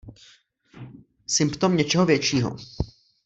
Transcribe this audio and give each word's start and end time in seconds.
Symptom 1.27 1.77
něčeho 1.77 2.05
většího! 2.05 2.57